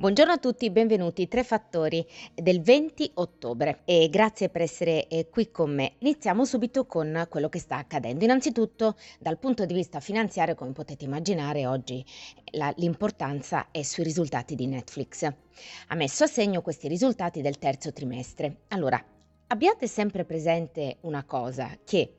Buongiorno 0.00 0.30
a 0.30 0.38
tutti, 0.38 0.70
benvenuti 0.70 1.26
Tre 1.26 1.42
Fattori 1.42 2.06
del 2.32 2.62
20 2.62 3.10
ottobre 3.14 3.80
e 3.84 4.08
grazie 4.08 4.48
per 4.48 4.62
essere 4.62 5.08
eh, 5.08 5.28
qui 5.28 5.50
con 5.50 5.74
me. 5.74 5.94
Iniziamo 5.98 6.44
subito 6.44 6.86
con 6.86 7.26
quello 7.28 7.48
che 7.48 7.58
sta 7.58 7.78
accadendo. 7.78 8.22
Innanzitutto 8.22 8.94
dal 9.18 9.40
punto 9.40 9.66
di 9.66 9.74
vista 9.74 9.98
finanziario, 9.98 10.54
come 10.54 10.70
potete 10.70 11.04
immaginare, 11.04 11.66
oggi 11.66 12.04
la, 12.52 12.72
l'importanza 12.76 13.72
è 13.72 13.82
sui 13.82 14.04
risultati 14.04 14.54
di 14.54 14.68
Netflix. 14.68 15.24
Ha 15.24 15.94
messo 15.96 16.22
a 16.22 16.28
segno 16.28 16.62
questi 16.62 16.86
risultati 16.86 17.42
del 17.42 17.58
terzo 17.58 17.92
trimestre. 17.92 18.58
Allora, 18.68 19.04
abbiate 19.48 19.88
sempre 19.88 20.24
presente 20.24 20.98
una 21.00 21.24
cosa, 21.24 21.76
che 21.84 22.18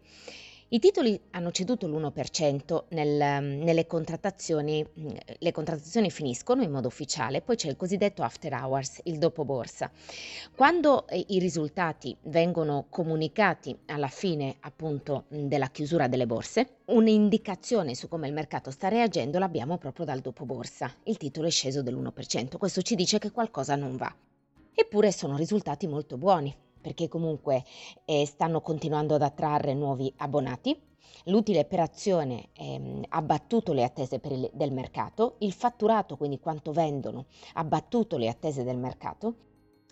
i 0.71 0.77
titoli 0.77 1.19
hanno 1.31 1.49
ceduto 1.49 1.87
l'1% 1.87 2.83
nel, 2.89 3.43
nelle 3.43 3.87
contrattazioni, 3.87 4.85
le 5.39 5.51
contrattazioni 5.51 6.11
finiscono 6.11 6.61
in 6.61 6.69
modo 6.69 6.87
ufficiale, 6.87 7.41
poi 7.41 7.55
c'è 7.55 7.69
il 7.69 7.75
cosiddetto 7.75 8.21
after 8.21 8.53
hours, 8.53 8.99
il 9.05 9.17
dopo 9.17 9.45
borsa. 9.45 9.89
Quando 10.55 11.07
eh, 11.07 11.25
i 11.29 11.39
risultati 11.39 12.15
vengono 12.25 12.85
comunicati 12.89 13.75
alla 13.87 14.09
fine 14.09 14.57
appunto 14.59 15.23
della 15.29 15.69
chiusura 15.69 16.07
delle 16.07 16.27
borse, 16.27 16.81
un'indicazione 16.85 17.95
su 17.95 18.07
come 18.07 18.27
il 18.27 18.33
mercato 18.33 18.69
sta 18.69 18.89
reagendo 18.89 19.39
l'abbiamo 19.39 19.79
proprio 19.79 20.05
dal 20.05 20.19
dopo 20.19 20.45
borsa. 20.45 20.93
Il 21.05 21.17
titolo 21.17 21.47
è 21.47 21.51
sceso 21.51 21.81
dell'1%, 21.81 22.57
questo 22.59 22.83
ci 22.83 22.93
dice 22.93 23.17
che 23.17 23.31
qualcosa 23.31 23.75
non 23.75 23.97
va. 23.97 24.15
Eppure 24.75 25.11
sono 25.11 25.35
risultati 25.35 25.87
molto 25.87 26.15
buoni 26.15 26.55
perché 26.79 27.07
comunque 27.07 27.63
eh, 28.05 28.25
stanno 28.25 28.61
continuando 28.61 29.15
ad 29.15 29.21
attrarre 29.21 29.73
nuovi 29.73 30.11
abbonati. 30.17 30.79
L'utile 31.25 31.65
per 31.65 31.79
azione 31.81 32.49
ehm, 32.53 33.03
ha 33.09 33.21
battuto 33.21 33.73
le 33.73 33.83
attese 33.83 34.19
il, 34.23 34.49
del 34.53 34.71
mercato, 34.71 35.35
il 35.39 35.51
fatturato, 35.51 36.17
quindi 36.17 36.39
quanto 36.39 36.71
vendono, 36.71 37.25
ha 37.53 37.63
battuto 37.63 38.17
le 38.17 38.29
attese 38.29 38.63
del 38.63 38.77
mercato 38.77 39.35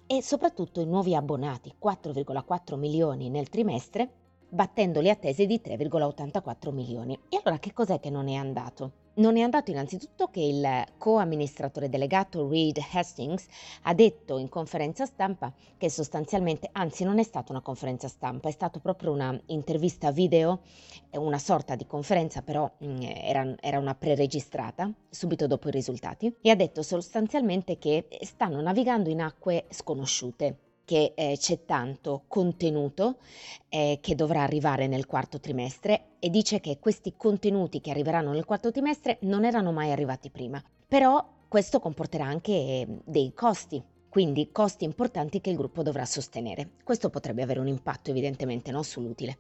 e 0.08 0.22
soprattutto 0.22 0.80
i 0.80 0.86
nuovi 0.86 1.16
abbonati, 1.16 1.73
4,4 1.81 2.78
milioni 2.78 3.30
nel 3.30 3.50
trimestre, 3.50 4.09
battendo 4.50 5.02
le 5.02 5.09
attese 5.09 5.45
di 5.45 5.59
3,84 5.64 6.73
milioni. 6.73 7.20
E 7.30 7.39
allora 7.44 7.59
che 7.59 7.73
cos'è 7.73 8.00
che 8.00 8.09
non 8.09 8.30
è 8.30 8.36
andato? 8.36 9.06
Non 9.18 9.36
è 9.36 9.42
andato 9.42 9.72
innanzitutto 9.72 10.28
che 10.28 10.42
il 10.42 10.86
co-amministratore 11.00 11.90
delegato 11.90 12.48
Reed 12.48 12.78
Hastings 12.94 13.48
ha 13.84 13.96
detto 13.96 14.38
in 14.38 14.48
conferenza 14.48 15.08
stampa 15.08 15.52
che 15.76 15.90
sostanzialmente, 15.90 16.70
anzi 16.72 17.04
non 17.04 17.18
è 17.18 17.23
stata 17.23 17.52
una 17.52 17.62
conferenza 17.62 18.08
stampa, 18.08 18.48
è 18.48 18.52
stata 18.52 18.80
proprio 18.80 19.12
una 19.12 19.36
intervista 19.48 20.12
video, 20.12 20.60
una 21.14 21.40
sorta 21.40 21.76
di 21.76 21.88
conferenza 21.88 22.44
però 22.44 22.72
mm, 22.84 23.02
era, 23.02 23.56
era 23.60 23.80
una 23.80 23.95
preregistrata 23.95 24.94
subito 25.10 25.48
dopo 25.48 25.70
i 25.70 25.72
risultati 25.72 26.36
e 26.40 26.52
ha 26.52 26.56
detto 26.56 26.84
sostanzialmente 26.84 27.80
che 27.80 28.08
stanno 28.22 28.62
navigando 28.62 29.10
in 29.10 29.22
acque 29.22 29.66
sconosciute 29.72 30.67
che 30.88 31.11
eh, 31.17 31.35
c'è 31.38 31.66
tanto 31.66 32.23
contenuto 32.30 33.17
eh, 33.67 33.99
che 34.02 34.16
dovrà 34.16 34.43
arrivare 34.43 34.88
nel 34.88 35.05
quarto 35.05 35.38
trimestre 35.38 36.11
e 36.17 36.30
dice 36.30 36.61
che 36.61 36.80
questi 36.80 37.16
contenuti 37.17 37.81
che 37.81 37.91
arriveranno 37.91 38.31
nel 38.31 38.45
quarto 38.45 38.71
trimestre 38.71 39.17
non 39.23 39.43
erano 39.43 39.73
mai 39.73 39.91
arrivati 39.91 40.30
prima. 40.30 40.63
Però 40.88 41.43
questo 41.49 41.81
comporterà 41.81 42.23
anche 42.23 42.53
eh, 42.53 42.88
dei 43.03 43.33
costi, 43.33 43.83
quindi 44.08 44.49
costi 44.53 44.85
importanti 44.85 45.41
che 45.41 45.49
il 45.49 45.58
gruppo 45.58 45.83
dovrà 45.83 46.05
sostenere. 46.05 46.69
Questo 46.85 47.09
potrebbe 47.09 47.43
avere 47.43 47.59
un 47.59 47.67
impatto 47.67 48.11
evidentemente 48.11 48.71
no, 48.71 48.81
sull'utile. 48.81 49.39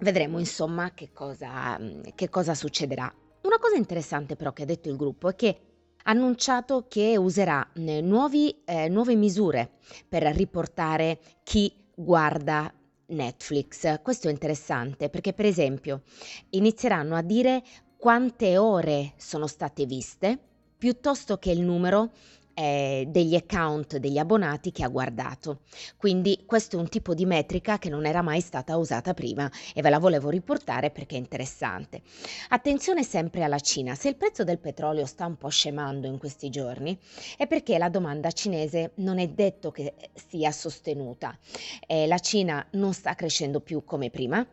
Vedremo 0.00 0.40
insomma 0.40 0.92
che 0.94 1.12
cosa, 1.12 1.78
che 2.16 2.28
cosa 2.28 2.56
succederà. 2.56 3.14
Una 3.42 3.58
cosa 3.60 3.76
interessante 3.76 4.34
però 4.34 4.52
che 4.52 4.64
ha 4.64 4.66
detto 4.66 4.88
il 4.88 4.96
gruppo 4.96 5.28
è 5.28 5.36
che 5.36 5.60
annunciato 6.04 6.86
che 6.88 7.16
userà 7.16 7.66
eh, 7.74 8.00
nuovi, 8.00 8.62
eh, 8.64 8.88
nuove 8.88 9.14
misure 9.16 9.72
per 10.08 10.22
riportare 10.34 11.18
chi 11.42 11.72
guarda 11.94 12.72
Netflix. 13.06 14.00
Questo 14.02 14.28
è 14.28 14.30
interessante 14.30 15.08
perché 15.08 15.32
per 15.32 15.46
esempio 15.46 16.02
inizieranno 16.50 17.16
a 17.16 17.22
dire 17.22 17.62
quante 17.96 18.56
ore 18.56 19.12
sono 19.16 19.46
state 19.46 19.84
viste 19.84 20.38
piuttosto 20.78 21.36
che 21.38 21.50
il 21.50 21.60
numero 21.60 22.10
degli 22.54 23.34
account 23.34 23.96
degli 23.96 24.18
abbonati 24.18 24.70
che 24.70 24.84
ha 24.84 24.88
guardato. 24.88 25.60
Quindi 25.96 26.44
questo 26.46 26.76
è 26.76 26.78
un 26.78 26.88
tipo 26.88 27.14
di 27.14 27.24
metrica 27.24 27.78
che 27.78 27.88
non 27.88 28.04
era 28.04 28.22
mai 28.22 28.40
stata 28.40 28.76
usata 28.76 29.14
prima 29.14 29.50
e 29.74 29.80
ve 29.80 29.90
la 29.90 29.98
volevo 29.98 30.28
riportare 30.28 30.90
perché 30.90 31.16
è 31.16 31.18
interessante. 31.18 32.02
Attenzione 32.48 33.02
sempre 33.02 33.44
alla 33.44 33.60
Cina, 33.60 33.94
se 33.94 34.08
il 34.08 34.16
prezzo 34.16 34.44
del 34.44 34.58
petrolio 34.58 35.06
sta 35.06 35.26
un 35.26 35.36
po' 35.36 35.48
scemando 35.48 36.06
in 36.06 36.18
questi 36.18 36.50
giorni 36.50 36.98
è 37.36 37.46
perché 37.46 37.78
la 37.78 37.88
domanda 37.88 38.30
cinese 38.30 38.92
non 38.96 39.18
è 39.18 39.28
detto 39.28 39.70
che 39.70 39.94
sia 40.28 40.50
sostenuta. 40.50 41.38
Eh, 41.86 42.06
la 42.06 42.18
Cina 42.18 42.66
non 42.72 42.92
sta 42.92 43.14
crescendo 43.14 43.60
più 43.60 43.84
come 43.84 44.10
prima, 44.10 44.46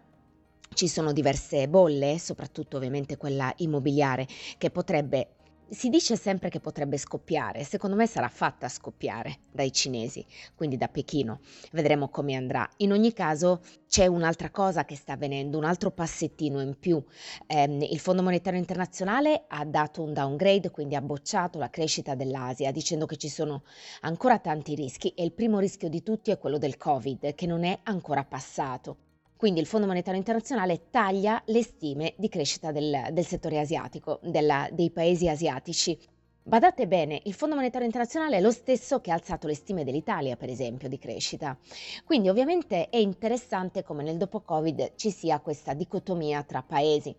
ci 0.74 0.88
sono 0.88 1.12
diverse 1.12 1.68
bolle, 1.68 2.20
soprattutto 2.20 2.78
ovviamente 2.78 3.18
quella 3.18 3.52
immobiliare, 3.58 4.28
che 4.58 4.70
potrebbe 4.70 5.37
si 5.70 5.90
dice 5.90 6.16
sempre 6.16 6.50
che 6.50 6.60
potrebbe 6.60 6.98
scoppiare, 6.98 7.64
secondo 7.64 7.96
me 7.96 8.08
sarà 8.08 8.28
fatta 8.30 8.70
scoppiare 8.70 9.40
dai 9.52 9.72
cinesi, 9.72 10.26
quindi 10.56 10.78
da 10.78 10.88
Pechino. 10.88 11.40
Vedremo 11.72 12.10
come 12.10 12.36
andrà. 12.36 12.68
In 12.78 12.92
ogni 12.92 13.14
caso 13.14 13.62
c'è 13.88 14.06
un'altra 14.06 14.50
cosa 14.50 14.86
che 14.86 14.96
sta 14.96 15.14
avvenendo, 15.14 15.58
un 15.58 15.66
altro 15.66 15.92
passettino 15.92 16.62
in 16.62 16.78
più. 16.80 17.04
Eh, 17.46 17.64
il 17.64 18.00
Fondo 18.00 18.24
Monetario 18.24 18.60
Internazionale 18.60 19.46
ha 19.48 19.66
dato 19.66 20.04
un 20.04 20.14
downgrade, 20.14 20.72
quindi 20.72 20.96
ha 20.96 21.02
bocciato 21.02 21.58
la 21.60 21.70
crescita 21.70 22.16
dell'Asia, 22.16 22.72
dicendo 22.72 23.06
che 23.06 23.18
ci 23.18 23.30
sono 23.30 23.64
ancora 24.02 24.40
tanti 24.40 24.76
rischi 24.76 25.10
e 25.10 25.24
il 25.24 25.34
primo 25.34 25.60
rischio 25.60 25.90
di 25.90 26.04
tutti 26.04 26.32
è 26.32 26.38
quello 26.38 26.58
del 26.58 26.78
Covid, 26.78 27.34
che 27.36 27.46
non 27.46 27.64
è 27.64 27.80
ancora 27.84 28.24
passato. 28.24 29.07
Quindi 29.38 29.60
il 29.60 29.68
Fondo 29.68 29.86
Monetario 29.86 30.20
Internazionale 30.20 30.90
taglia 30.90 31.42
le 31.46 31.62
stime 31.62 32.16
di 32.18 32.28
crescita 32.28 32.72
del, 32.72 33.10
del 33.12 33.26
settore 33.26 33.60
asiatico, 33.60 34.20
della, 34.24 34.68
dei 34.72 34.90
paesi 34.90 35.30
asiatici. 35.30 35.98
Badate 36.48 36.88
bene, 36.88 37.20
il 37.26 37.34
Fondo 37.34 37.56
Monetario 37.56 37.86
Internazionale 37.86 38.38
è 38.38 38.40
lo 38.40 38.52
stesso 38.52 39.02
che 39.02 39.12
ha 39.12 39.16
alzato 39.16 39.48
le 39.48 39.54
stime 39.54 39.84
dell'Italia, 39.84 40.38
per 40.38 40.48
esempio, 40.48 40.88
di 40.88 40.98
crescita. 40.98 41.58
Quindi 42.06 42.30
ovviamente 42.30 42.88
è 42.88 42.96
interessante 42.96 43.84
come 43.84 44.02
nel 44.02 44.16
dopo 44.16 44.40
Covid 44.40 44.94
ci 44.96 45.12
sia 45.12 45.42
questa 45.42 45.74
dicotomia 45.74 46.44
tra 46.44 46.64
paesi. 46.64 47.14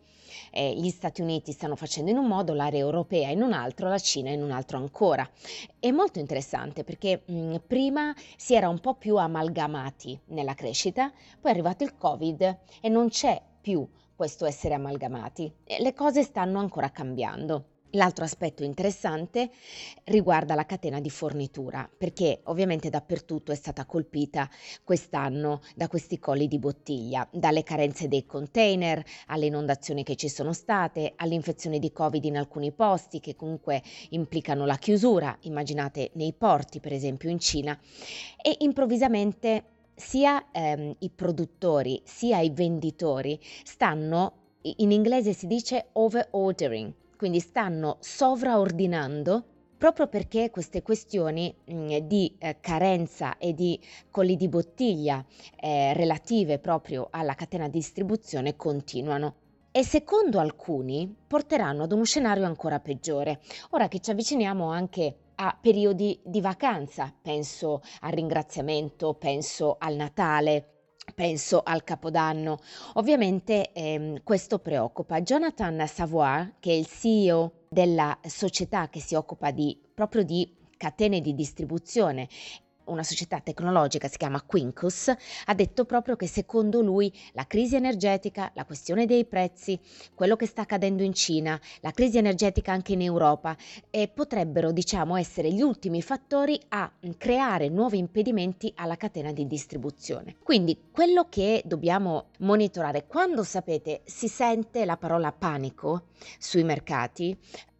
Eh, 0.50 0.72
gli 0.76 0.88
Stati 0.88 1.20
Uniti 1.20 1.52
stanno 1.52 1.76
facendo 1.76 2.10
in 2.10 2.16
un 2.16 2.26
modo, 2.26 2.54
l'area 2.54 2.80
europea 2.80 3.28
in 3.28 3.42
un 3.42 3.52
altro, 3.52 3.90
la 3.90 3.98
Cina 3.98 4.30
in 4.30 4.42
un 4.42 4.50
altro 4.50 4.78
ancora. 4.78 5.28
È 5.78 5.90
molto 5.90 6.18
interessante 6.20 6.82
perché 6.82 7.24
mh, 7.26 7.56
prima 7.66 8.14
si 8.34 8.54
era 8.54 8.70
un 8.70 8.80
po' 8.80 8.94
più 8.94 9.16
amalgamati 9.16 10.18
nella 10.28 10.54
crescita, 10.54 11.12
poi 11.38 11.50
è 11.50 11.54
arrivato 11.54 11.84
il 11.84 11.98
Covid 11.98 12.58
e 12.80 12.88
non 12.88 13.10
c'è 13.10 13.38
più 13.60 13.86
questo 14.16 14.46
essere 14.46 14.72
amalgamati. 14.72 15.52
Le 15.80 15.92
cose 15.92 16.22
stanno 16.22 16.60
ancora 16.60 16.88
cambiando. 16.90 17.76
L'altro 17.92 18.24
aspetto 18.24 18.64
interessante 18.64 19.48
riguarda 20.04 20.54
la 20.54 20.66
catena 20.66 21.00
di 21.00 21.08
fornitura, 21.08 21.88
perché 21.96 22.40
ovviamente 22.44 22.90
dappertutto 22.90 23.50
è 23.50 23.54
stata 23.54 23.86
colpita 23.86 24.46
quest'anno 24.84 25.62
da 25.74 25.88
questi 25.88 26.18
colli 26.18 26.48
di 26.48 26.58
bottiglia, 26.58 27.26
dalle 27.32 27.62
carenze 27.62 28.06
dei 28.06 28.26
container, 28.26 29.02
alle 29.28 29.46
inondazioni 29.46 30.02
che 30.02 30.16
ci 30.16 30.28
sono 30.28 30.52
state, 30.52 31.14
all'infezione 31.16 31.78
di 31.78 31.90
Covid 31.90 32.22
in 32.26 32.36
alcuni 32.36 32.72
posti 32.72 33.20
che 33.20 33.34
comunque 33.34 33.82
implicano 34.10 34.66
la 34.66 34.76
chiusura, 34.76 35.34
immaginate 35.42 36.10
nei 36.14 36.34
porti 36.34 36.80
per 36.80 36.92
esempio 36.92 37.30
in 37.30 37.38
Cina, 37.38 37.78
e 38.42 38.54
improvvisamente 38.58 39.64
sia 39.94 40.50
ehm, 40.52 40.94
i 40.98 41.08
produttori 41.08 42.02
sia 42.04 42.40
i 42.40 42.50
venditori 42.50 43.40
stanno, 43.64 44.32
in 44.60 44.92
inglese 44.92 45.32
si 45.32 45.46
dice 45.46 45.86
over 45.92 46.28
ordering, 46.32 46.92
quindi 47.18 47.40
stanno 47.40 47.96
sovraordinando 48.00 49.44
proprio 49.76 50.06
perché 50.06 50.50
queste 50.50 50.82
questioni 50.82 51.54
mh, 51.64 51.74
mm, 51.74 51.96
di 52.06 52.34
eh, 52.38 52.58
carenza 52.60 53.36
e 53.38 53.52
di 53.52 53.78
colli 54.10 54.36
di 54.36 54.48
bottiglia 54.48 55.24
eh, 55.60 55.92
relative 55.94 56.58
proprio 56.58 57.08
alla 57.10 57.34
catena 57.34 57.66
di 57.66 57.78
distribuzione 57.78 58.56
continuano 58.56 59.34
e 59.70 59.84
secondo 59.84 60.38
alcuni 60.38 61.14
porteranno 61.26 61.82
ad 61.82 61.92
uno 61.92 62.04
scenario 62.04 62.46
ancora 62.46 62.80
peggiore. 62.80 63.40
Ora 63.70 63.88
che 63.88 64.00
ci 64.00 64.10
avviciniamo 64.10 64.70
anche 64.70 65.16
a 65.36 65.56
periodi 65.60 66.18
di 66.24 66.40
vacanza, 66.40 67.14
penso 67.20 67.82
al 68.00 68.12
ringraziamento, 68.12 69.14
penso 69.14 69.76
al 69.78 69.94
Natale, 69.94 70.77
penso 71.18 71.62
al 71.64 71.82
Capodanno. 71.82 72.60
Ovviamente 72.94 73.72
ehm, 73.72 74.22
questo 74.22 74.60
preoccupa. 74.60 75.20
Jonathan 75.20 75.84
Savoy, 75.88 76.52
che 76.60 76.70
è 76.70 76.74
il 76.74 76.86
CEO 76.86 77.64
della 77.68 78.16
società 78.24 78.88
che 78.88 79.00
si 79.00 79.16
occupa 79.16 79.50
di, 79.50 79.76
proprio 79.92 80.22
di 80.22 80.48
catene 80.76 81.20
di 81.20 81.34
distribuzione, 81.34 82.28
una 82.88 83.02
società 83.02 83.40
tecnologica, 83.40 84.08
si 84.08 84.16
chiama 84.16 84.42
Quincus, 84.42 85.12
ha 85.46 85.54
detto 85.54 85.84
proprio 85.84 86.16
che 86.16 86.26
secondo 86.26 86.80
lui 86.80 87.12
la 87.32 87.46
crisi 87.46 87.76
energetica, 87.76 88.50
la 88.54 88.64
questione 88.64 89.06
dei 89.06 89.24
prezzi, 89.24 89.78
quello 90.14 90.36
che 90.36 90.46
sta 90.46 90.62
accadendo 90.62 91.02
in 91.02 91.14
Cina, 91.14 91.58
la 91.80 91.92
crisi 91.92 92.18
energetica 92.18 92.72
anche 92.72 92.92
in 92.92 93.02
Europa, 93.02 93.56
eh, 93.90 94.08
potrebbero 94.08 94.72
diciamo 94.72 95.16
essere 95.16 95.52
gli 95.52 95.62
ultimi 95.62 96.02
fattori 96.02 96.60
a 96.68 96.90
creare 97.16 97.68
nuovi 97.68 97.98
impedimenti 97.98 98.72
alla 98.76 98.96
catena 98.96 99.32
di 99.32 99.46
distribuzione. 99.46 100.36
Quindi 100.42 100.78
quello 100.90 101.26
che 101.28 101.62
dobbiamo 101.64 102.26
monitorare 102.38 103.06
quando 103.06 103.42
sapete 103.42 104.02
si 104.04 104.28
sente 104.28 104.84
la 104.84 104.96
parola 104.96 105.32
panico 105.32 106.06
sui 106.38 106.64
mercati, 106.64 107.36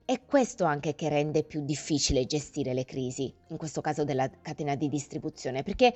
è 0.09 0.25
questo 0.25 0.65
anche 0.65 0.95
che 0.95 1.11
rende 1.11 1.45
più 1.45 1.63
difficile 1.63 2.25
gestire 2.25 2.73
le 2.73 2.87
crisi, 2.87 3.31
in 3.49 3.59
questo 3.59 3.83
caso 3.83 4.05
della 4.05 4.31
catena 4.41 4.75
di 4.75 4.89
distribuzione, 4.89 5.63
perché 5.63 5.93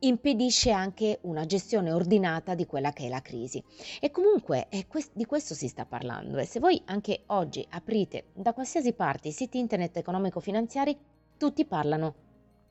impedisce 0.00 0.72
anche 0.72 1.20
una 1.22 1.46
gestione 1.46 1.92
ordinata 1.92 2.56
di 2.56 2.66
quella 2.66 2.92
che 2.92 3.06
è 3.06 3.08
la 3.08 3.22
crisi. 3.22 3.62
E 4.00 4.10
comunque 4.10 4.66
è 4.68 4.84
quest- 4.88 5.12
di 5.14 5.24
questo 5.26 5.54
si 5.54 5.68
sta 5.68 5.86
parlando 5.86 6.38
e 6.38 6.44
se 6.44 6.58
voi 6.58 6.82
anche 6.86 7.22
oggi 7.26 7.64
aprite 7.70 8.30
da 8.32 8.52
qualsiasi 8.52 8.94
parte 8.94 9.28
i 9.28 9.32
siti 9.32 9.60
internet 9.60 9.96
economico-finanziari, 9.96 10.98
tutti 11.36 11.64
parlano 11.64 12.14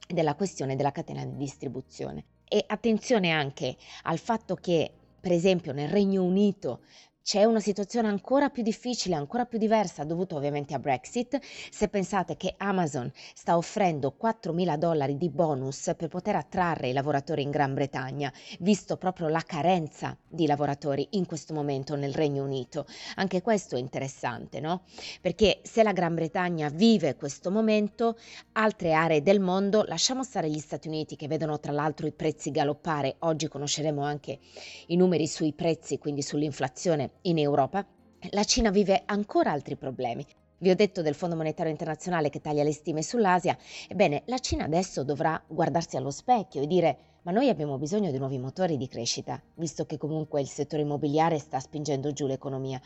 della 0.10 0.36
questione 0.36 0.76
della 0.76 0.92
catena 0.92 1.24
di 1.24 1.38
distribuzione. 1.38 2.26
E 2.44 2.66
attenzione 2.68 3.30
anche 3.30 3.78
al 4.04 4.18
fatto 4.18 4.56
che, 4.56 4.92
per 5.22 5.32
esempio, 5.32 5.72
nel 5.72 5.88
Regno 5.88 6.22
Unito 6.22 6.82
c'è 7.24 7.44
una 7.44 7.60
situazione 7.60 8.08
ancora 8.08 8.50
più 8.50 8.64
difficile, 8.64 9.14
ancora 9.16 9.46
più 9.46 9.60
diversa, 9.60 10.04
dovuta 10.04 10.36
ovviamente 10.36 10.74
a 10.74 10.80
Brexit. 10.80 11.40
Se 11.70 11.88
pensate 11.88 12.36
che 12.36 12.56
Amazon 12.58 13.12
sta 13.36 13.58
offrendo 13.58 14.16
4.000 14.20 14.76
dollari 14.76 15.18
di 15.18 15.30
bonus 15.30 15.94
per 15.96 16.08
poter 16.08 16.36
attrarre 16.36 16.90
i 16.90 16.94
lavoratori 16.94 17.44
in 17.44 17.52
Gran 17.52 17.76
Bretagna, 17.76 18.34
visto 18.60 18.98
proprio 18.98 19.28
la 19.28 19.42
carenza 19.42 20.18
di 20.28 20.48
lavoratori 20.48 21.10
in 21.12 21.28
questo 21.28 21.54
momento 21.54 21.96
nel 21.96 22.14
Regno 22.14 22.44
Unito. 22.44 22.88
Anche 23.16 23.44
questo 23.44 23.76
è 23.76 23.80
interessante, 23.80 24.60
no? 24.60 24.82
Perché 25.22 25.60
se 25.62 25.84
la 25.84 25.94
Gran 25.94 26.16
Bretagna 26.16 26.70
vive 26.70 27.16
questo 27.16 27.52
momento, 27.52 28.18
altre 28.54 28.94
aree 28.94 29.22
del 29.22 29.40
mondo, 29.40 29.84
lasciamo 29.86 30.24
stare 30.24 30.50
gli 30.50 30.60
Stati 30.60 30.88
Uniti 30.88 31.16
che 31.16 31.28
vedono 31.28 31.60
tra 31.60 31.72
l'altro 31.72 32.08
i 32.08 32.12
prezzi 32.12 32.50
galoppare, 32.50 33.18
oggi 33.20 33.48
conosceremo 33.48 34.02
anche 34.02 34.40
i 34.88 34.96
numeri 34.96 35.28
sui 35.28 35.54
prezzi, 35.54 36.00
quindi 36.00 36.24
sull'inflazione 36.24 37.10
in 37.24 37.38
Europa, 37.38 37.86
la 38.32 38.44
Cina 38.44 38.70
vive 38.70 39.04
ancora 39.06 39.52
altri 39.52 39.76
problemi. 39.76 40.26
Vi 40.58 40.70
ho 40.70 40.76
detto 40.76 41.02
del 41.02 41.16
Fondo 41.16 41.36
Monetario 41.36 41.72
Internazionale 41.72 42.30
che 42.30 42.40
taglia 42.40 42.64
le 42.64 42.72
stime 42.72 43.02
sull'Asia. 43.02 43.58
Ebbene, 43.88 44.24
la 44.26 44.38
Cina 44.38 44.66
adesso 44.66 45.04
dovrà 45.04 45.42
guardarsi 45.48 45.98
allo 45.98 46.12
specchio 46.12 46.62
e 46.62 46.68
dire 46.68 46.98
ma 47.24 47.32
noi 47.32 47.50
abbiamo 47.50 47.78
bisogno 47.78 48.10
di 48.10 48.18
nuovi 48.18 48.40
motori 48.40 48.78
di 48.78 48.88
crescita, 48.88 49.40
visto 49.56 49.86
che 49.86 49.98
comunque 49.98 50.42
il 50.42 50.48
settore 50.48 50.82
immobiliare 50.82 51.38
sta 51.38 51.60
spingendo 51.60 52.12
giù 52.14 52.26
l'economia 52.26 52.82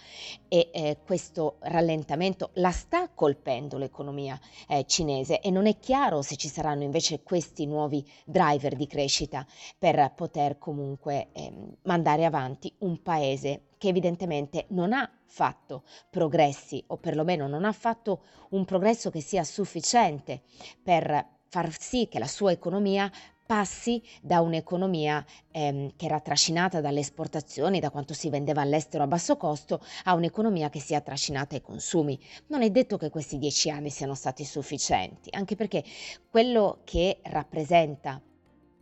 e 0.50 0.70
eh, 0.74 0.98
questo 1.06 1.56
rallentamento 1.60 2.50
la 2.56 2.72
sta 2.72 3.10
colpendo 3.14 3.78
l'economia 3.78 4.38
eh, 4.68 4.86
cinese 4.86 5.40
e 5.40 5.52
non 5.52 5.68
è 5.68 5.80
chiaro 5.80 6.22
se 6.22 6.36
ci 6.36 6.50
saranno 6.50 6.84
invece 6.84 7.24
questi 7.24 7.66
nuovi 7.66 8.06
driver 8.26 8.76
di 8.76 8.88
crescita 8.88 9.46
per 9.78 10.12
poter 10.14 10.58
comunque 10.58 11.28
eh, 11.32 11.54
mandare 11.84 12.26
avanti 12.26 12.74
un 12.80 13.02
paese 13.02 13.62
che 13.86 13.92
evidentemente 13.92 14.66
non 14.70 14.94
ha 14.94 15.08
fatto 15.26 15.84
progressi 16.10 16.84
o 16.88 16.98
perlomeno 16.98 17.48
non 17.48 17.66
ha 17.66 17.72
fatto 17.72 18.24
un 18.50 18.66
progresso 18.66 19.12
che 19.12 19.22
sia 19.22 19.44
sufficiente 19.44 20.42
per 20.82 21.24
far 21.50 21.72
sì 21.80 22.08
che 22.10 22.18
la 22.18 22.26
sua 22.26 22.52
economia 22.52 23.12
passi 23.46 24.02
da 24.24 24.42
un'economia 24.42 25.24
ehm, 25.52 25.92
che 25.96 26.06
era 26.06 26.20
trascinata 26.20 26.82
dalle 26.82 27.02
esportazioni, 27.02 27.80
da 27.80 27.92
quanto 27.92 28.16
si 28.16 28.32
vendeva 28.32 28.62
all'estero 28.62 29.04
a 29.04 29.08
basso 29.08 29.38
costo, 29.38 29.80
a 30.06 30.16
un'economia 30.16 30.72
che 30.72 30.80
sia 30.80 31.00
trascinata 31.02 31.54
ai 31.54 31.62
consumi. 31.62 32.20
Non 32.48 32.64
è 32.64 32.72
detto 32.72 32.98
che 32.98 33.12
questi 33.12 33.38
dieci 33.38 33.70
anni 33.70 33.92
siano 33.92 34.16
stati 34.16 34.44
sufficienti, 34.44 35.30
anche 35.32 35.56
perché 35.56 35.84
quello 36.28 36.80
che 36.86 37.20
rappresenta 37.22 38.20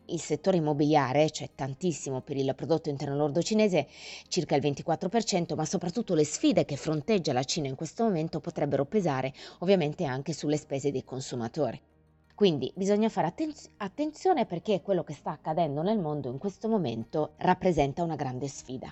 il 0.08 0.20
settore 0.20 0.58
immobiliare, 0.58 1.30
cioè 1.30 1.50
tantissimo 1.54 2.22
per 2.22 2.38
il 2.38 2.54
prodotto 2.56 2.90
interno 2.90 3.16
lordo 3.16 3.42
cinese, 3.42 3.88
circa 4.28 4.56
il 4.56 4.62
24%, 4.62 5.56
ma 5.56 5.66
soprattutto 5.66 6.14
le 6.16 6.26
sfide 6.26 6.66
che 6.66 6.76
fronteggia 6.76 7.34
la 7.34 7.44
Cina 7.44 7.68
in 7.68 7.76
questo 7.76 8.04
momento 8.04 8.40
potrebbero 8.40 8.86
pesare 8.86 9.34
ovviamente 9.60 10.04
anche 10.06 10.34
sulle 10.34 10.58
spese 10.58 10.92
dei 10.92 11.04
consumatori. 11.04 11.82
Quindi 12.36 12.72
bisogna 12.76 13.10
fare 13.10 13.28
attenz- 13.28 13.70
attenzione 13.78 14.46
perché 14.48 14.82
quello 14.82 15.04
che 15.04 15.14
sta 15.14 15.32
accadendo 15.32 15.84
nel 15.84 16.00
mondo 16.00 16.32
in 16.32 16.40
questo 16.40 16.68
momento 16.68 17.34
rappresenta 17.38 18.02
una 18.02 18.16
grande 18.16 18.48
sfida 18.48 18.92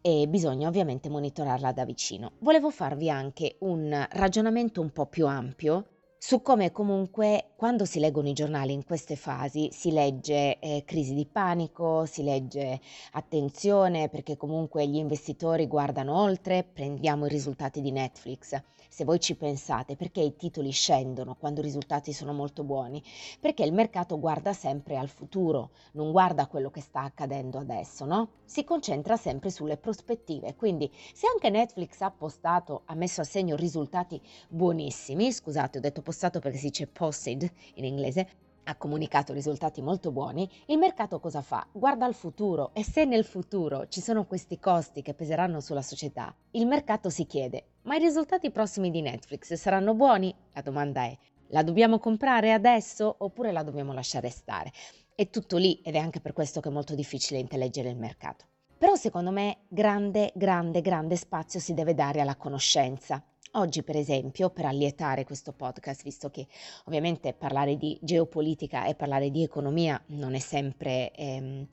e 0.00 0.26
bisogna 0.28 0.66
ovviamente 0.66 1.08
monitorarla 1.08 1.72
da 1.72 1.84
vicino. 1.84 2.32
Volevo 2.40 2.70
farvi 2.70 3.08
anche 3.08 3.54
un 3.60 4.06
ragionamento 4.10 4.80
un 4.80 4.90
po' 4.90 5.06
più 5.06 5.28
ampio 5.28 5.86
su 6.24 6.40
come 6.40 6.70
comunque 6.70 7.46
quando 7.56 7.84
si 7.84 7.98
leggono 7.98 8.28
i 8.28 8.32
giornali 8.32 8.72
in 8.72 8.84
queste 8.84 9.16
fasi 9.16 9.70
si 9.72 9.90
legge 9.90 10.60
eh, 10.60 10.84
crisi 10.86 11.14
di 11.14 11.26
panico, 11.26 12.06
si 12.06 12.22
legge 12.22 12.80
attenzione 13.14 14.08
perché 14.08 14.36
comunque 14.36 14.86
gli 14.86 14.98
investitori 14.98 15.66
guardano 15.66 16.16
oltre, 16.16 16.62
prendiamo 16.62 17.26
i 17.26 17.28
risultati 17.28 17.80
di 17.80 17.90
Netflix. 17.90 18.62
Se 18.88 19.04
voi 19.04 19.20
ci 19.20 19.36
pensate, 19.36 19.96
perché 19.96 20.20
i 20.20 20.36
titoli 20.36 20.70
scendono 20.70 21.34
quando 21.34 21.60
i 21.60 21.62
risultati 21.62 22.12
sono 22.12 22.34
molto 22.34 22.62
buoni? 22.62 23.02
Perché 23.40 23.64
il 23.64 23.72
mercato 23.72 24.18
guarda 24.18 24.52
sempre 24.52 24.98
al 24.98 25.08
futuro, 25.08 25.70
non 25.92 26.12
guarda 26.12 26.46
quello 26.46 26.70
che 26.70 26.82
sta 26.82 27.00
accadendo 27.00 27.58
adesso, 27.58 28.04
no? 28.04 28.32
Si 28.44 28.64
concentra 28.64 29.16
sempre 29.16 29.50
sulle 29.50 29.78
prospettive. 29.78 30.56
Quindi 30.56 30.92
se 31.14 31.26
anche 31.26 31.48
Netflix 31.48 32.00
ha 32.02 32.10
postato, 32.10 32.82
ha 32.84 32.94
messo 32.94 33.22
a 33.22 33.24
segno 33.24 33.56
risultati 33.56 34.20
buonissimi, 34.48 35.32
scusate, 35.32 35.78
ho 35.78 35.80
detto 35.80 36.02
postato 36.02 36.11
perché 36.40 36.58
si 36.58 36.66
dice 36.66 36.86
posted 36.86 37.50
in 37.74 37.84
inglese, 37.84 38.28
ha 38.64 38.76
comunicato 38.76 39.32
risultati 39.32 39.82
molto 39.82 40.12
buoni, 40.12 40.48
il 40.66 40.78
mercato 40.78 41.18
cosa 41.18 41.42
fa? 41.42 41.66
Guarda 41.72 42.06
al 42.06 42.14
futuro 42.14 42.70
e 42.74 42.84
se 42.84 43.04
nel 43.04 43.24
futuro 43.24 43.88
ci 43.88 44.00
sono 44.00 44.24
questi 44.26 44.58
costi 44.58 45.02
che 45.02 45.14
peseranno 45.14 45.60
sulla 45.60 45.82
società, 45.82 46.34
il 46.52 46.66
mercato 46.66 47.10
si 47.10 47.26
chiede, 47.26 47.66
ma 47.82 47.96
i 47.96 48.00
risultati 48.00 48.50
prossimi 48.50 48.90
di 48.90 49.00
Netflix 49.00 49.52
saranno 49.54 49.94
buoni? 49.94 50.34
La 50.52 50.62
domanda 50.62 51.02
è, 51.02 51.16
la 51.48 51.62
dobbiamo 51.62 51.98
comprare 51.98 52.52
adesso 52.52 53.14
oppure 53.18 53.52
la 53.52 53.62
dobbiamo 53.62 53.92
lasciare 53.92 54.30
stare? 54.30 54.72
È 55.14 55.28
tutto 55.28 55.56
lì 55.56 55.80
ed 55.82 55.94
è 55.94 55.98
anche 55.98 56.20
per 56.20 56.32
questo 56.32 56.60
che 56.60 56.68
è 56.68 56.72
molto 56.72 56.94
difficile 56.94 57.40
intelleggere 57.40 57.90
il 57.90 57.96
mercato. 57.96 58.46
Però 58.78 58.94
secondo 58.96 59.30
me 59.30 59.58
grande, 59.68 60.32
grande, 60.34 60.80
grande 60.80 61.16
spazio 61.16 61.60
si 61.60 61.74
deve 61.74 61.94
dare 61.94 62.20
alla 62.20 62.36
conoscenza 62.36 63.22
Oggi, 63.54 63.82
per 63.82 63.96
esempio, 63.96 64.48
per 64.48 64.64
allietare 64.64 65.24
questo 65.24 65.52
podcast, 65.52 66.04
visto 66.04 66.30
che 66.30 66.46
ovviamente 66.86 67.34
parlare 67.34 67.76
di 67.76 67.98
geopolitica 68.00 68.86
e 68.86 68.94
parlare 68.94 69.30
di 69.30 69.42
economia 69.42 70.02
non 70.06 70.34
è 70.34 70.38
sempre, 70.38 71.12
ehm, 71.12 71.68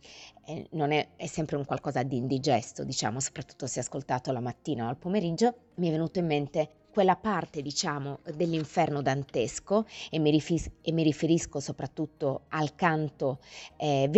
eh, 0.48 0.68
non 0.72 0.92
è, 0.92 1.12
è 1.16 1.26
sempre 1.26 1.56
un 1.56 1.64
qualcosa 1.64 2.04
di 2.04 2.18
indigesto, 2.18 2.84
diciamo, 2.84 3.22
soprattutto 3.22 3.66
se 3.66 3.80
ascoltato 3.80 4.34
la 4.34 4.42
mattina 4.42 4.88
o 4.88 4.90
al 4.90 4.98
pomeriggio, 4.98 5.56
mi 5.76 5.88
è 5.88 5.92
venuto 5.92 6.20
in 6.20 6.26
mente 6.26 6.70
quella 6.92 7.16
parte, 7.16 7.62
diciamo, 7.62 8.20
dell'inferno 8.36 9.02
dantesco 9.02 9.86
e 10.10 10.20
mi, 10.20 10.32
rifis- 10.32 10.70
e 10.82 10.92
mi 10.92 11.04
riferisco 11.04 11.62
soprattutto 11.62 12.42
al 12.50 12.76
canto 12.76 13.40
eh, 13.78 14.10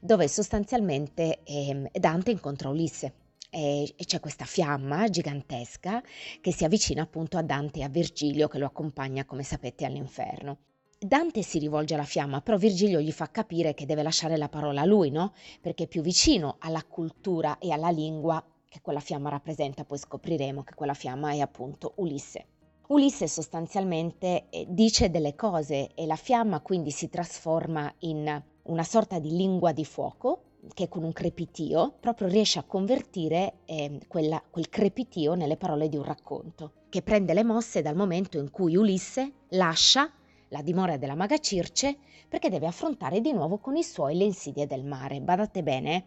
dove 0.00 0.28
sostanzialmente 0.28 1.42
eh, 1.42 1.90
Dante 1.92 2.30
incontra 2.30 2.70
Ulisse 2.70 3.24
e 3.56 3.94
c'è 4.04 4.20
questa 4.20 4.44
fiamma 4.44 5.08
gigantesca 5.08 6.02
che 6.42 6.52
si 6.52 6.66
avvicina 6.66 7.00
appunto 7.00 7.38
a 7.38 7.42
Dante 7.42 7.78
e 7.78 7.84
a 7.84 7.88
Virgilio 7.88 8.48
che 8.48 8.58
lo 8.58 8.66
accompagna, 8.66 9.24
come 9.24 9.42
sapete, 9.42 9.86
all'inferno. 9.86 10.58
Dante 10.98 11.42
si 11.42 11.58
rivolge 11.58 11.94
alla 11.94 12.04
fiamma, 12.04 12.42
però 12.42 12.58
Virgilio 12.58 13.00
gli 13.00 13.12
fa 13.12 13.30
capire 13.30 13.72
che 13.72 13.86
deve 13.86 14.02
lasciare 14.02 14.36
la 14.36 14.50
parola 14.50 14.82
a 14.82 14.84
lui, 14.84 15.10
no? 15.10 15.32
Perché 15.62 15.84
è 15.84 15.88
più 15.88 16.02
vicino 16.02 16.56
alla 16.58 16.84
cultura 16.84 17.58
e 17.58 17.70
alla 17.72 17.88
lingua 17.88 18.44
che 18.68 18.80
quella 18.82 19.00
fiamma 19.00 19.30
rappresenta, 19.30 19.84
poi 19.84 19.96
scopriremo 19.96 20.62
che 20.62 20.74
quella 20.74 20.92
fiamma 20.92 21.30
è 21.32 21.40
appunto 21.40 21.94
Ulisse. 21.96 22.48
Ulisse 22.88 23.26
sostanzialmente 23.26 24.50
eh, 24.50 24.66
dice 24.68 25.08
delle 25.08 25.34
cose 25.34 25.94
e 25.94 26.04
la 26.04 26.16
fiamma 26.16 26.60
quindi 26.60 26.90
si 26.90 27.08
trasforma 27.08 27.90
in 28.00 28.42
una 28.64 28.84
sorta 28.84 29.18
di 29.18 29.30
lingua 29.30 29.72
di 29.72 29.84
fuoco 29.86 30.42
che 30.74 30.88
con 30.88 31.04
un 31.04 31.12
crepitio 31.12 31.94
proprio 32.00 32.28
riesce 32.28 32.58
a 32.58 32.64
convertire 32.64 33.58
eh, 33.64 34.00
quella, 34.06 34.42
quel 34.50 34.68
crepitio 34.68 35.34
nelle 35.34 35.56
parole 35.56 35.88
di 35.88 35.96
un 35.96 36.04
racconto, 36.04 36.72
che 36.88 37.02
prende 37.02 37.34
le 37.34 37.44
mosse 37.44 37.82
dal 37.82 37.96
momento 37.96 38.38
in 38.38 38.50
cui 38.50 38.76
Ulisse 38.76 39.32
lascia 39.50 40.10
la 40.48 40.62
dimora 40.62 40.96
della 40.96 41.14
maga 41.14 41.38
Circe 41.38 41.96
perché 42.28 42.48
deve 42.48 42.66
affrontare 42.66 43.20
di 43.20 43.32
nuovo 43.32 43.58
con 43.58 43.76
i 43.76 43.82
suoi 43.82 44.16
le 44.16 44.24
insidie 44.24 44.66
del 44.66 44.84
mare. 44.84 45.20
Badate 45.20 45.62
bene, 45.62 46.04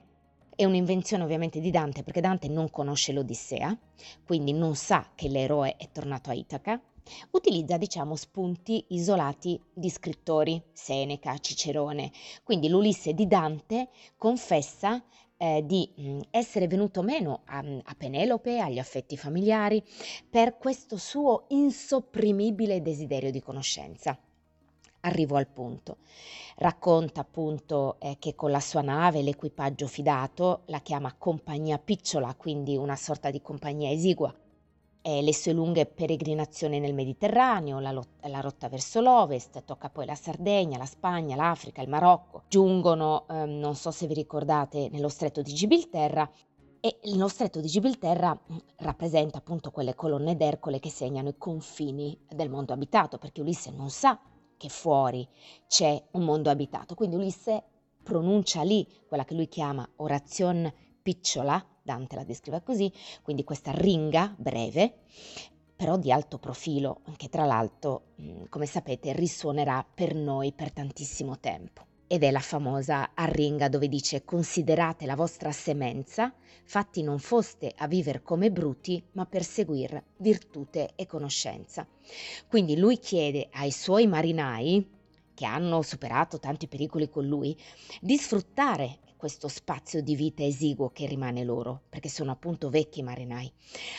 è 0.55 0.65
un'invenzione 0.65 1.23
ovviamente 1.23 1.59
di 1.59 1.71
Dante 1.71 2.03
perché 2.03 2.21
Dante 2.21 2.47
non 2.47 2.69
conosce 2.69 3.13
l'Odissea, 3.13 3.77
quindi 4.25 4.53
non 4.53 4.75
sa 4.75 5.11
che 5.15 5.29
l'eroe 5.29 5.75
è 5.77 5.89
tornato 5.91 6.29
a 6.29 6.33
Itaca 6.33 6.81
utilizza 7.31 7.77
diciamo 7.77 8.15
spunti 8.15 8.85
isolati 8.89 9.59
di 9.73 9.89
scrittori, 9.89 10.61
Seneca, 10.73 11.37
Cicerone. 11.37 12.11
Quindi 12.43 12.69
l'Ulisse 12.69 13.13
di 13.13 13.27
Dante 13.27 13.89
confessa 14.17 15.03
eh, 15.37 15.63
di 15.65 15.89
mh, 15.95 16.19
essere 16.31 16.67
venuto 16.67 17.01
meno 17.01 17.41
a, 17.45 17.59
a 17.59 17.95
Penelope, 17.97 18.59
agli 18.59 18.77
affetti 18.77 19.17
familiari, 19.17 19.83
per 20.29 20.57
questo 20.57 20.97
suo 20.97 21.45
insopprimibile 21.49 22.81
desiderio 22.81 23.31
di 23.31 23.41
conoscenza. 23.41 24.17
Arrivo 25.01 25.37
al 25.37 25.47
punto. 25.47 25.97
Racconta 26.57 27.21
appunto 27.21 27.95
eh, 27.99 28.17
che 28.19 28.35
con 28.35 28.51
la 28.51 28.59
sua 28.59 28.81
nave, 28.81 29.21
l'equipaggio 29.21 29.87
fidato, 29.87 30.63
la 30.65 30.81
chiama 30.81 31.15
compagnia 31.17 31.77
picciola, 31.77 32.35
quindi 32.35 32.75
una 32.75 32.97
sorta 32.97 33.31
di 33.31 33.41
compagnia 33.41 33.89
esigua, 33.89 34.35
eh, 35.09 35.23
le 35.23 35.33
sue 35.33 35.53
lunghe 35.53 35.87
peregrinazioni 35.87 36.79
nel 36.79 36.93
Mediterraneo, 36.93 37.79
la, 37.79 37.91
lot- 37.91 38.25
la, 38.27 38.41
rotta 38.41 38.69
verso 38.69 39.01
l'ovest, 39.01 39.63
tocca 39.63 39.89
poi 39.89 40.05
la 40.05 40.13
Sardegna, 40.13 40.77
la 40.77 40.85
Spagna, 40.85 41.35
l'Africa, 41.35 41.81
il 41.81 41.89
Marocco, 41.89 42.43
giungono, 42.47 43.25
ehm, 43.27 43.57
non 43.57 43.75
so 43.75 43.89
se 43.89 44.05
vi 44.05 44.13
ricordate, 44.13 44.89
nello 44.91 45.09
stretto 45.09 45.41
di 45.41 45.51
Gibilterra 45.51 46.29
e 46.79 46.99
lo 47.15 47.27
stretto 47.27 47.59
di 47.59 47.67
Gibilterra 47.67 48.33
mm, 48.33 48.57
rappresenta 48.77 49.39
appunto 49.39 49.71
quelle 49.71 49.95
colonne 49.95 50.35
d'Ercole 50.35 50.79
che 50.79 50.91
segnano 50.91 51.29
i 51.29 51.37
confini 51.37 52.15
del 52.29 52.49
mondo 52.51 52.73
abitato, 52.73 53.17
perché 53.17 53.41
Ulisse 53.41 53.71
non 53.71 53.89
sa 53.89 54.19
che 54.57 54.69
fuori 54.69 55.27
c'è 55.67 56.01
un 56.11 56.23
mondo 56.23 56.51
abitato, 56.51 56.93
quindi 56.93 57.15
Ulisse 57.15 57.63
pronuncia 58.03 58.61
lì 58.61 58.87
quella 59.07 59.25
che 59.25 59.33
lui 59.33 59.47
chiama 59.47 59.87
orazione 59.97 60.73
picciola, 61.01 61.65
Dante 61.89 62.15
la 62.15 62.23
descrive 62.23 62.61
così, 62.61 62.93
quindi 63.23 63.43
questa 63.43 63.71
ringa 63.71 64.31
breve, 64.37 64.93
però 65.75 65.97
di 65.97 66.11
alto 66.11 66.37
profilo, 66.37 67.01
che 67.17 67.29
tra 67.29 67.45
l'altro, 67.45 68.11
come 68.47 68.67
sapete, 68.67 69.11
risuonerà 69.11 69.83
per 69.91 70.13
noi 70.13 70.51
per 70.51 70.71
tantissimo 70.71 71.39
tempo. 71.39 71.87
Ed 72.05 72.21
è 72.21 72.29
la 72.29 72.41
famosa 72.41 73.11
arringa 73.15 73.69
dove 73.69 73.87
dice 73.87 74.23
considerate 74.23 75.07
la 75.07 75.15
vostra 75.15 75.51
semenza, 75.51 76.31
fatti 76.63 77.01
non 77.01 77.17
foste 77.17 77.73
a 77.75 77.87
vivere 77.87 78.21
come 78.21 78.51
bruti, 78.51 79.03
ma 79.13 79.25
per 79.25 79.43
seguir 79.43 80.03
virtute 80.17 80.91
e 80.95 81.07
conoscenza. 81.07 81.87
Quindi 82.47 82.77
lui 82.77 82.99
chiede 82.99 83.47
ai 83.53 83.71
suoi 83.71 84.05
marinai, 84.05 84.87
che 85.33 85.45
hanno 85.45 85.81
superato 85.81 86.37
tanti 86.37 86.67
pericoli 86.67 87.09
con 87.09 87.25
lui, 87.25 87.57
di 87.99 88.15
sfruttare 88.17 88.99
questo 89.19 89.49
spazio 89.49 90.01
di 90.01 90.15
vita 90.15 90.45
esiguo 90.45 90.91
che 90.91 91.05
rimane 91.05 91.43
loro, 91.43 91.81
perché 91.89 92.07
sono 92.07 92.31
appunto 92.31 92.69
vecchi 92.69 93.03
marinai, 93.03 93.51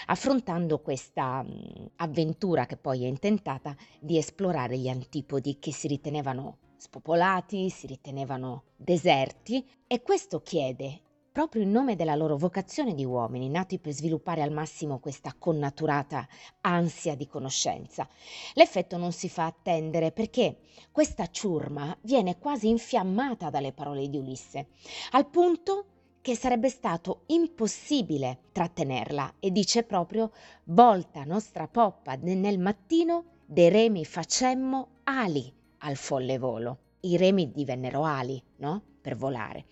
affrontando 0.07 0.81
questa 0.81 1.43
mh, 1.43 1.91
avventura 1.97 2.65
che 2.65 2.79
poi 2.79 3.05
è 3.05 3.07
intentata 3.07 3.77
di 4.00 4.17
esplorare 4.17 4.79
gli 4.79 4.89
antipodi 4.89 5.59
che 5.59 5.75
si 5.75 5.89
ritenevano 5.89 6.57
spopolati, 6.79 7.69
si 7.69 7.87
ritenevano 7.87 8.62
deserti 8.77 9.62
e 9.87 10.00
questo 10.00 10.41
chiede 10.41 11.03
proprio 11.40 11.62
in 11.62 11.70
nome 11.70 11.97
della 11.97 12.16
loro 12.16 12.37
vocazione 12.37 12.92
di 12.92 13.02
uomini, 13.02 13.49
nati 13.49 13.78
per 13.78 13.94
sviluppare 13.94 14.42
al 14.42 14.52
massimo 14.52 14.99
questa 14.99 15.35
connaturata 15.38 16.28
ansia 16.61 17.14
di 17.14 17.26
conoscenza. 17.26 18.06
L'effetto 18.52 18.99
non 18.99 19.11
si 19.12 19.30
fa 19.30 19.47
attendere 19.47 20.12
perché 20.12 20.59
questa 20.92 21.30
ciurma 21.30 21.97
viene 22.02 22.37
quasi 22.38 22.68
infiammata 22.68 23.49
dalle 23.49 23.73
parole 23.73 24.11
di 24.11 24.18
Ulisse, 24.18 24.66
al 25.12 25.30
punto 25.30 25.87
che 26.20 26.37
sarebbe 26.37 26.68
stato 26.68 27.23
impossibile 27.28 28.40
trattenerla 28.52 29.37
e 29.40 29.50
dice 29.50 29.82
proprio 29.85 30.32
volta 30.64 31.25
nostra 31.25 31.66
poppa 31.68 32.16
nel 32.16 32.59
mattino 32.59 33.25
dei 33.47 33.70
remi 33.70 34.04
facemmo 34.04 34.88
ali 35.04 35.50
al 35.78 35.97
folle 35.97 36.37
volo. 36.37 36.78
I 37.00 37.16
remi 37.16 37.50
divennero 37.50 38.04
ali, 38.04 38.42
no? 38.56 38.82
Per 39.00 39.16
volare. 39.16 39.64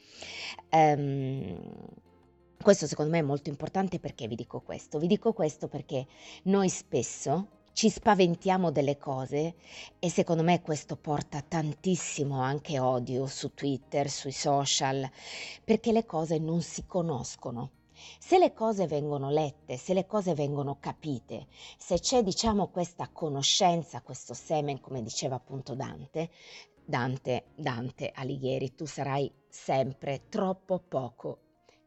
Um, 0.71 1.59
questo 2.61 2.87
secondo 2.87 3.13
me 3.13 3.19
è 3.19 3.23
molto 3.23 3.49
importante 3.49 3.99
perché 3.99 4.27
vi 4.27 4.35
dico 4.35 4.61
questo? 4.61 4.99
Vi 4.99 5.07
dico 5.07 5.33
questo 5.33 5.69
perché 5.69 6.07
noi 6.45 6.69
spesso 6.69 7.49
ci 7.79 7.91
spaventiamo 7.91 8.73
delle 8.73 8.99
cose 8.99 9.55
e 10.01 10.11
secondo 10.11 10.43
me 10.43 10.61
questo 10.63 10.97
porta 10.97 11.41
tantissimo 11.41 12.41
anche 12.41 12.81
odio 12.81 13.27
su 13.29 13.55
Twitter, 13.55 14.11
sui 14.11 14.33
social, 14.33 15.09
perché 15.63 15.93
le 15.93 16.05
cose 16.05 16.39
non 16.39 16.61
si 16.61 16.85
conoscono. 16.87 17.71
Se 18.19 18.39
le 18.39 18.53
cose 18.53 18.89
vengono 18.89 19.31
lette, 19.31 19.77
se 19.77 19.95
le 19.95 20.07
cose 20.07 20.35
vengono 20.35 20.79
capite, 20.81 21.47
se 21.79 22.01
c'è 22.01 22.25
diciamo 22.25 22.67
questa 22.67 23.09
conoscenza, 23.13 24.03
questo 24.03 24.35
semen, 24.35 24.81
come 24.81 25.01
diceva 25.01 25.37
appunto 25.37 25.77
Dante, 25.77 26.31
Dante, 26.89 27.49
Dante 27.55 28.13
Alighieri, 28.15 28.75
tu 28.75 28.87
sarai 28.87 29.31
sempre 29.47 30.23
troppo 30.31 30.79
poco 30.79 31.41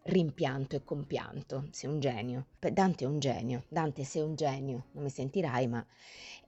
rimpianto 0.04 0.76
e 0.76 0.84
compianto, 0.84 1.70
sei 1.72 1.90
un 1.90 2.00
genio. 2.00 2.46
Dante 2.60 3.06
è 3.06 3.08
un 3.08 3.18
genio, 3.18 3.64
Dante 3.68 4.04
sei 4.04 4.22
un 4.22 4.36
genio, 4.36 4.86
non 4.92 5.06
mi 5.06 5.10
sentirai, 5.10 5.66
ma 5.66 5.84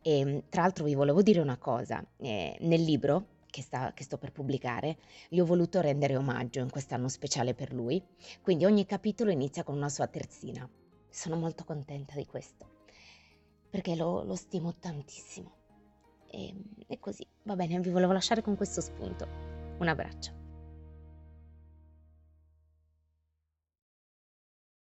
e, 0.04 0.20
ehm, 0.20 0.44
tra 0.50 0.62
l'altro 0.62 0.86
vi 0.86 0.94
volevo 0.94 1.24
dire 1.24 1.40
una 1.40 1.58
cosa, 1.58 2.06
eh, 2.18 2.56
nel 2.60 2.84
libro 2.84 3.40
che, 3.50 3.64
sta, 3.64 3.92
che, 3.92 4.04
sto 4.04 4.20
per 4.20 4.32
pubblicare, 4.32 4.98
gli 5.30 5.40
ho 5.40 5.46
voluto 5.46 5.82
rendere 5.82 6.16
omaggio 6.16 6.60
in 6.60 6.70
quest'anno 6.70 7.10
speciale 7.10 7.56
per 7.56 7.74
lui, 7.74 8.00
quindi 8.44 8.66
ogni 8.66 8.86
capitolo 8.86 9.32
inizia 9.32 9.64
con 9.64 9.76
una 9.76 9.90
sua 9.90 10.06
terzina. 10.06 10.70
Sono 11.10 11.38
molto 11.38 11.64
contenta 11.64 12.14
di 12.14 12.28
questo, 12.28 12.70
perché 13.68 13.96
lo, 13.96 14.24
lo 14.24 14.36
stimo 14.36 14.76
tantissimo. 14.76 15.63
E, 16.36 16.52
e 16.88 17.00
così, 17.00 17.26
va 17.44 17.56
bene, 17.56 17.80
vi 17.80 17.92
volevo 17.92 18.12
lasciare 18.12 18.42
con 18.42 18.56
questo 18.56 18.82
spunto. 18.82 19.28
Un 19.78 19.88
abbraccio. 19.88 20.43